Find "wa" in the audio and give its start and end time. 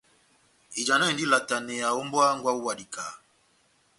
2.67-2.73